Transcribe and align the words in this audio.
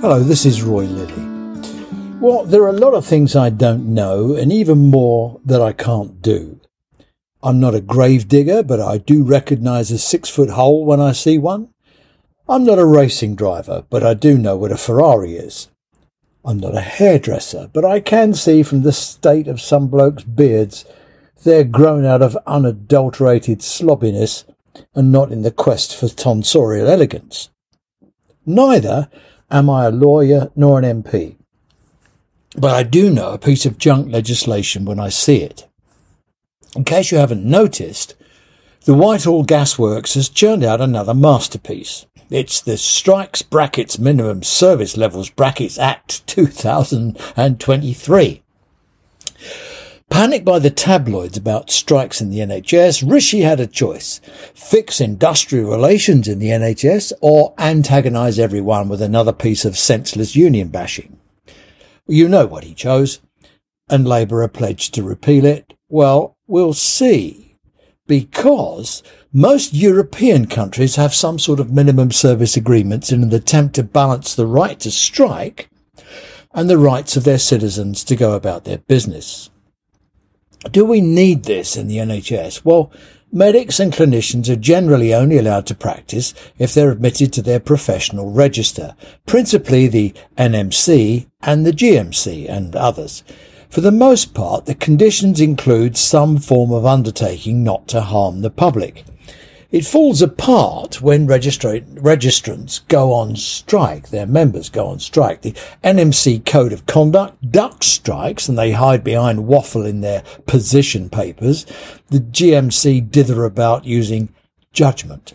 Hello, 0.00 0.20
this 0.20 0.46
is 0.46 0.62
Roy 0.62 0.84
Lilly. 0.84 1.24
Well, 2.20 2.44
there 2.44 2.62
are 2.62 2.68
a 2.68 2.72
lot 2.72 2.94
of 2.94 3.04
things 3.04 3.34
I 3.34 3.50
don't 3.50 3.92
know 3.92 4.32
and 4.32 4.52
even 4.52 4.92
more 4.92 5.40
that 5.44 5.60
I 5.60 5.72
can't 5.72 6.22
do. 6.22 6.60
I'm 7.42 7.58
not 7.58 7.74
a 7.74 7.80
grave 7.80 8.28
digger, 8.28 8.62
but 8.62 8.80
I 8.80 8.98
do 8.98 9.24
recognize 9.24 9.90
a 9.90 9.98
six 9.98 10.28
foot 10.28 10.50
hole 10.50 10.84
when 10.84 11.00
I 11.00 11.10
see 11.10 11.36
one. 11.36 11.70
I'm 12.48 12.62
not 12.62 12.78
a 12.78 12.86
racing 12.86 13.34
driver, 13.34 13.86
but 13.90 14.04
I 14.04 14.14
do 14.14 14.38
know 14.38 14.56
what 14.56 14.70
a 14.70 14.76
Ferrari 14.76 15.34
is. 15.34 15.66
I'm 16.44 16.60
not 16.60 16.76
a 16.76 16.80
hairdresser, 16.80 17.68
but 17.72 17.84
I 17.84 17.98
can 17.98 18.34
see 18.34 18.62
from 18.62 18.82
the 18.82 18.92
state 18.92 19.48
of 19.48 19.60
some 19.60 19.88
blokes' 19.88 20.22
beards 20.22 20.84
they're 21.42 21.64
grown 21.64 22.04
out 22.04 22.22
of 22.22 22.38
unadulterated 22.46 23.62
slobbiness 23.62 24.44
and 24.94 25.10
not 25.10 25.32
in 25.32 25.42
the 25.42 25.50
quest 25.50 25.96
for 25.96 26.06
tonsorial 26.06 26.88
elegance. 26.88 27.50
Neither 28.46 29.10
am 29.50 29.70
I 29.70 29.86
a 29.86 29.90
lawyer 29.90 30.50
nor 30.54 30.78
an 30.78 31.02
MP. 31.02 31.36
But 32.56 32.74
I 32.74 32.82
do 32.82 33.10
know 33.10 33.32
a 33.32 33.38
piece 33.38 33.66
of 33.66 33.78
junk 33.78 34.10
legislation 34.10 34.84
when 34.84 34.98
I 34.98 35.08
see 35.08 35.42
it. 35.42 35.66
In 36.74 36.84
case 36.84 37.10
you 37.10 37.18
haven't 37.18 37.44
noticed, 37.44 38.14
the 38.84 38.94
Whitehall 38.94 39.44
Gasworks 39.44 40.14
has 40.14 40.28
churned 40.28 40.64
out 40.64 40.80
another 40.80 41.14
masterpiece. 41.14 42.06
It's 42.30 42.60
the 42.60 42.76
Strikes 42.76 43.42
Brackets 43.42 43.98
Minimum 43.98 44.42
Service 44.42 44.96
Levels 44.96 45.30
Brackets 45.30 45.78
Act 45.78 46.26
2023. 46.26 48.42
Panicked 50.10 50.44
by 50.44 50.58
the 50.58 50.70
tabloids 50.70 51.36
about 51.36 51.70
strikes 51.70 52.20
in 52.20 52.30
the 52.30 52.38
NHS, 52.38 53.08
Rishi 53.08 53.40
had 53.42 53.60
a 53.60 53.66
choice. 53.66 54.20
Fix 54.54 55.00
industrial 55.00 55.70
relations 55.70 56.26
in 56.26 56.38
the 56.38 56.48
NHS 56.48 57.12
or 57.20 57.54
antagonise 57.58 58.38
everyone 58.38 58.88
with 58.88 59.02
another 59.02 59.32
piece 59.32 59.64
of 59.64 59.76
senseless 59.76 60.34
union 60.34 60.68
bashing. 60.68 61.18
You 62.06 62.26
know 62.28 62.46
what 62.46 62.64
he 62.64 62.74
chose. 62.74 63.20
And 63.90 64.08
Labour 64.08 64.42
are 64.42 64.48
pledged 64.48 64.94
to 64.94 65.02
repeal 65.02 65.44
it. 65.44 65.74
Well, 65.88 66.36
we'll 66.46 66.74
see. 66.74 67.56
Because 68.06 69.02
most 69.32 69.74
European 69.74 70.46
countries 70.46 70.96
have 70.96 71.14
some 71.14 71.38
sort 71.38 71.60
of 71.60 71.70
minimum 71.70 72.10
service 72.10 72.56
agreements 72.56 73.12
in 73.12 73.22
an 73.22 73.32
attempt 73.32 73.74
to 73.74 73.82
balance 73.82 74.34
the 74.34 74.46
right 74.46 74.80
to 74.80 74.90
strike 74.90 75.68
and 76.54 76.68
the 76.68 76.78
rights 76.78 77.16
of 77.16 77.24
their 77.24 77.38
citizens 77.38 78.02
to 78.04 78.16
go 78.16 78.32
about 78.32 78.64
their 78.64 78.78
business. 78.78 79.50
Do 80.64 80.84
we 80.84 81.00
need 81.00 81.44
this 81.44 81.76
in 81.76 81.86
the 81.88 81.98
NHS? 81.98 82.64
Well, 82.64 82.90
medics 83.30 83.78
and 83.78 83.92
clinicians 83.92 84.48
are 84.48 84.56
generally 84.56 85.14
only 85.14 85.38
allowed 85.38 85.66
to 85.66 85.74
practice 85.74 86.34
if 86.58 86.74
they're 86.74 86.90
admitted 86.90 87.32
to 87.34 87.42
their 87.42 87.60
professional 87.60 88.32
register, 88.32 88.96
principally 89.24 89.86
the 89.86 90.14
NMC 90.36 91.28
and 91.42 91.64
the 91.64 91.72
GMC 91.72 92.48
and 92.50 92.74
others. 92.74 93.22
For 93.70 93.82
the 93.82 93.92
most 93.92 94.34
part, 94.34 94.66
the 94.66 94.74
conditions 94.74 95.40
include 95.40 95.96
some 95.96 96.38
form 96.38 96.72
of 96.72 96.86
undertaking 96.86 97.62
not 97.62 97.86
to 97.88 98.00
harm 98.00 98.40
the 98.40 98.50
public. 98.50 99.04
It 99.70 99.84
falls 99.84 100.22
apart 100.22 101.02
when 101.02 101.26
registra- 101.26 101.84
registrants 101.96 102.88
go 102.88 103.12
on 103.12 103.36
strike. 103.36 104.08
Their 104.08 104.26
members 104.26 104.70
go 104.70 104.86
on 104.86 104.98
strike. 104.98 105.42
The 105.42 105.54
NMC 105.84 106.46
Code 106.46 106.72
of 106.72 106.86
Conduct 106.86 107.50
ducks 107.50 107.86
strikes 107.86 108.48
and 108.48 108.58
they 108.58 108.72
hide 108.72 109.04
behind 109.04 109.46
waffle 109.46 109.84
in 109.84 110.00
their 110.00 110.22
position 110.46 111.10
papers. 111.10 111.66
The 112.08 112.20
GMC 112.20 113.10
dither 113.10 113.44
about 113.44 113.84
using 113.84 114.30
judgment. 114.72 115.34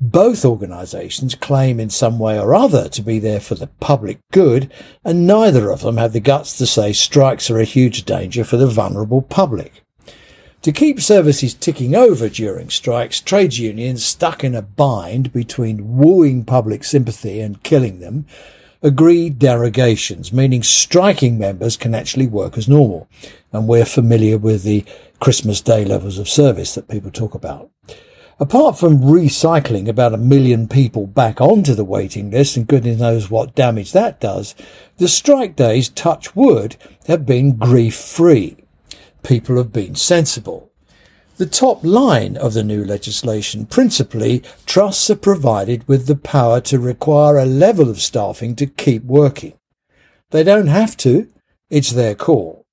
Both 0.00 0.44
organisations 0.44 1.34
claim 1.34 1.80
in 1.80 1.90
some 1.90 2.20
way 2.20 2.38
or 2.38 2.54
other 2.54 2.88
to 2.90 3.02
be 3.02 3.18
there 3.18 3.40
for 3.40 3.56
the 3.56 3.68
public 3.80 4.18
good, 4.30 4.72
and 5.04 5.26
neither 5.26 5.72
of 5.72 5.80
them 5.80 5.96
have 5.96 6.12
the 6.12 6.20
guts 6.20 6.56
to 6.58 6.66
say 6.66 6.92
strikes 6.92 7.50
are 7.50 7.58
a 7.58 7.64
huge 7.64 8.04
danger 8.04 8.44
for 8.44 8.56
the 8.56 8.66
vulnerable 8.66 9.22
public. 9.22 9.83
To 10.64 10.72
keep 10.72 10.98
services 10.98 11.52
ticking 11.52 11.94
over 11.94 12.30
during 12.30 12.70
strikes, 12.70 13.20
trades 13.20 13.58
unions 13.58 14.02
stuck 14.02 14.42
in 14.42 14.54
a 14.54 14.62
bind 14.62 15.30
between 15.30 15.98
wooing 15.98 16.42
public 16.42 16.84
sympathy 16.84 17.38
and 17.42 17.62
killing 17.62 18.00
them 18.00 18.24
agreed 18.82 19.38
derogations, 19.38 20.32
meaning 20.32 20.62
striking 20.62 21.38
members 21.38 21.76
can 21.76 21.94
actually 21.94 22.26
work 22.26 22.56
as 22.56 22.66
normal. 22.66 23.10
And 23.52 23.68
we're 23.68 23.84
familiar 23.84 24.38
with 24.38 24.62
the 24.62 24.86
Christmas 25.20 25.60
Day 25.60 25.84
levels 25.84 26.18
of 26.18 26.30
service 26.30 26.74
that 26.76 26.88
people 26.88 27.10
talk 27.10 27.34
about. 27.34 27.70
Apart 28.40 28.78
from 28.78 29.02
recycling 29.02 29.86
about 29.86 30.14
a 30.14 30.18
million 30.18 30.66
people 30.66 31.06
back 31.06 31.42
onto 31.42 31.74
the 31.74 31.84
waiting 31.84 32.30
list, 32.30 32.56
and 32.56 32.66
goodness 32.66 32.98
knows 32.98 33.28
what 33.28 33.54
damage 33.54 33.92
that 33.92 34.18
does, 34.18 34.54
the 34.96 35.08
strike 35.08 35.56
days, 35.56 35.90
touch 35.90 36.34
wood, 36.34 36.76
have 37.06 37.26
been 37.26 37.58
grief 37.58 37.94
free 37.94 38.56
people 39.24 39.56
have 39.56 39.72
been 39.72 39.94
sensible. 39.96 40.70
The 41.36 41.46
top 41.46 41.82
line 41.82 42.36
of 42.36 42.54
the 42.54 42.62
new 42.62 42.84
legislation, 42.84 43.66
principally, 43.66 44.44
trusts 44.66 45.10
are 45.10 45.16
provided 45.16 45.88
with 45.88 46.06
the 46.06 46.14
power 46.14 46.60
to 46.60 46.78
require 46.78 47.38
a 47.38 47.44
level 47.44 47.90
of 47.90 48.00
staffing 48.00 48.54
to 48.56 48.66
keep 48.66 49.02
working. 49.02 49.54
They 50.30 50.44
don't 50.44 50.68
have 50.68 50.96
to, 50.98 51.28
it's 51.70 51.90
their 51.90 52.14
call. 52.14 52.64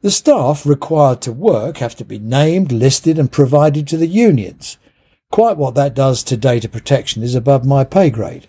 The 0.00 0.10
staff 0.10 0.64
required 0.64 1.20
to 1.22 1.32
work 1.32 1.76
have 1.76 1.94
to 1.96 2.04
be 2.06 2.18
named, 2.18 2.72
listed 2.72 3.18
and 3.18 3.30
provided 3.30 3.86
to 3.88 3.98
the 3.98 4.06
unions. 4.06 4.78
Quite 5.30 5.58
what 5.58 5.74
that 5.74 5.94
does 5.94 6.22
to 6.24 6.38
data 6.38 6.70
protection 6.70 7.22
is 7.22 7.34
above 7.34 7.66
my 7.66 7.84
pay 7.84 8.08
grade. 8.08 8.46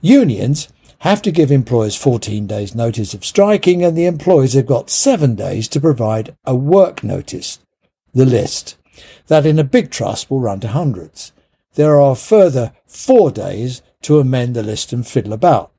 Unions 0.00 0.68
have 1.00 1.22
to 1.22 1.32
give 1.32 1.50
employers 1.50 1.96
14 1.96 2.46
days 2.46 2.74
notice 2.74 3.14
of 3.14 3.24
striking 3.24 3.82
and 3.82 3.96
the 3.96 4.04
employees 4.04 4.52
have 4.52 4.66
got 4.66 4.90
seven 4.90 5.34
days 5.34 5.66
to 5.68 5.80
provide 5.80 6.36
a 6.44 6.54
work 6.54 7.02
notice, 7.02 7.58
the 8.12 8.26
list. 8.26 8.76
That 9.28 9.46
in 9.46 9.58
a 9.58 9.64
big 9.64 9.90
trust 9.90 10.30
will 10.30 10.40
run 10.40 10.60
to 10.60 10.68
hundreds. 10.68 11.32
There 11.74 11.98
are 11.98 12.14
further 12.14 12.72
four 12.86 13.30
days 13.30 13.80
to 14.02 14.18
amend 14.18 14.54
the 14.54 14.62
list 14.62 14.92
and 14.92 15.06
fiddle 15.06 15.32
about. 15.32 15.72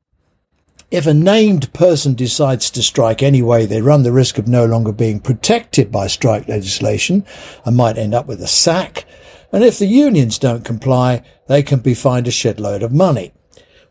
If 0.89 1.05
a 1.05 1.13
named 1.13 1.71
person 1.71 2.15
decides 2.15 2.71
to 2.71 2.81
strike 2.81 3.21
anyway, 3.21 3.65
they 3.65 3.81
run 3.81 4.03
the 4.03 4.11
risk 4.11 4.39
of 4.39 4.47
no 4.47 4.65
longer 4.65 4.91
being 4.91 5.19
protected 5.19 5.91
by 5.91 6.07
strike 6.07 6.47
legislation 6.47 7.25
and 7.63 7.77
might 7.77 7.97
end 7.97 8.15
up 8.15 8.25
with 8.25 8.41
a 8.41 8.47
sack. 8.47 9.05
And 9.51 9.63
if 9.63 9.77
the 9.77 9.85
unions 9.85 10.39
don't 10.39 10.65
comply, 10.65 11.23
they 11.47 11.61
can 11.61 11.79
be 11.79 11.93
fined 11.93 12.27
a 12.27 12.31
shed 12.31 12.59
load 12.59 12.81
of 12.81 12.91
money. 12.91 13.33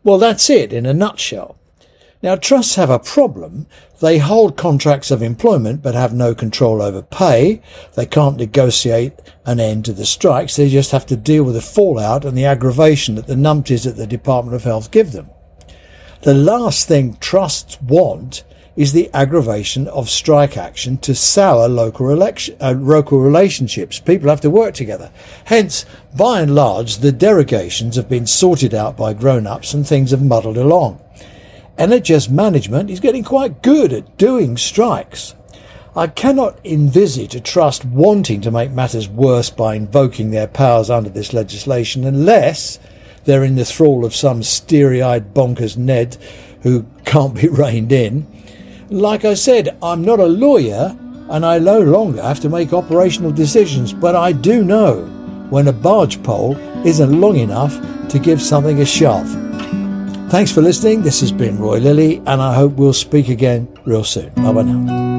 Well, 0.03 0.17
that's 0.17 0.49
it 0.49 0.73
in 0.73 0.85
a 0.85 0.93
nutshell. 0.93 1.57
Now, 2.23 2.35
trusts 2.35 2.75
have 2.75 2.91
a 2.91 2.99
problem. 2.99 3.65
They 3.99 4.19
hold 4.19 4.55
contracts 4.55 5.09
of 5.09 5.23
employment 5.23 5.81
but 5.81 5.95
have 5.95 6.13
no 6.13 6.35
control 6.35 6.81
over 6.81 7.01
pay. 7.01 7.61
They 7.95 8.05
can't 8.05 8.37
negotiate 8.37 9.13
an 9.45 9.59
end 9.59 9.85
to 9.85 9.93
the 9.93 10.05
strikes. 10.05 10.55
They 10.55 10.69
just 10.69 10.91
have 10.91 11.05
to 11.07 11.15
deal 11.15 11.43
with 11.43 11.55
the 11.55 11.61
fallout 11.61 12.23
and 12.23 12.37
the 12.37 12.45
aggravation 12.45 13.15
that 13.15 13.27
the 13.27 13.35
numpties 13.35 13.87
at 13.87 13.95
the 13.95 14.05
Department 14.05 14.55
of 14.55 14.63
Health 14.63 14.91
give 14.91 15.11
them. 15.11 15.29
The 16.21 16.35
last 16.35 16.87
thing 16.87 17.17
trusts 17.19 17.81
want 17.81 18.43
is 18.75 18.93
the 18.93 19.09
aggravation 19.13 19.87
of 19.89 20.09
strike 20.09 20.55
action 20.55 20.97
to 20.97 21.13
sour 21.13 21.67
local, 21.67 22.09
election, 22.09 22.55
uh, 22.61 22.71
local 22.71 23.19
relationships. 23.19 23.99
People 23.99 24.29
have 24.29 24.41
to 24.41 24.49
work 24.49 24.73
together. 24.73 25.11
Hence, 25.45 25.85
by 26.17 26.41
and 26.41 26.55
large, 26.55 26.97
the 26.97 27.11
derogations 27.11 27.97
have 27.97 28.07
been 28.07 28.25
sorted 28.25 28.73
out 28.73 28.95
by 28.95 29.13
grown-ups 29.13 29.73
and 29.73 29.85
things 29.85 30.11
have 30.11 30.23
muddled 30.23 30.57
along. 30.57 31.01
NHS 31.77 32.29
management 32.29 32.89
is 32.89 32.99
getting 32.99 33.23
quite 33.23 33.61
good 33.61 33.91
at 33.91 34.17
doing 34.17 34.55
strikes. 34.55 35.35
I 35.93 36.07
cannot 36.07 36.57
envisage 36.65 37.35
a 37.35 37.41
trust 37.41 37.83
wanting 37.83 38.39
to 38.41 38.51
make 38.51 38.71
matters 38.71 39.09
worse 39.09 39.49
by 39.49 39.75
invoking 39.75 40.31
their 40.31 40.47
powers 40.47 40.89
under 40.89 41.09
this 41.09 41.33
legislation 41.33 42.05
unless 42.05 42.79
they're 43.25 43.43
in 43.43 43.55
the 43.55 43.65
thrall 43.65 44.05
of 44.05 44.15
some 44.15 44.39
steery 44.39 45.03
eyed 45.03 45.33
bonkers 45.33 45.75
Ned 45.75 46.15
who 46.61 46.85
can't 47.03 47.35
be 47.35 47.47
reined 47.49 47.91
in 47.91 48.25
like 48.91 49.25
I 49.25 49.33
said, 49.33 49.77
I'm 49.81 50.03
not 50.03 50.19
a 50.19 50.25
lawyer 50.25 50.95
and 51.29 51.45
I 51.45 51.59
no 51.59 51.79
longer 51.79 52.21
have 52.21 52.41
to 52.41 52.49
make 52.49 52.73
operational 52.73 53.31
decisions, 53.31 53.93
but 53.93 54.15
I 54.15 54.33
do 54.33 54.63
know 54.63 55.05
when 55.49 55.67
a 55.67 55.73
barge 55.73 56.21
pole 56.23 56.57
isn't 56.85 57.19
long 57.19 57.37
enough 57.37 57.79
to 58.09 58.19
give 58.19 58.41
something 58.41 58.81
a 58.81 58.85
shove. 58.85 59.29
Thanks 60.29 60.51
for 60.51 60.61
listening. 60.61 61.01
This 61.01 61.21
has 61.21 61.31
been 61.31 61.57
Roy 61.57 61.79
Lilly, 61.79 62.17
and 62.19 62.41
I 62.41 62.53
hope 62.53 62.73
we'll 62.73 62.93
speak 62.93 63.29
again 63.29 63.67
real 63.85 64.03
soon. 64.03 64.29
Bye 64.35 64.53
bye 64.53 64.61
now. 64.63 65.10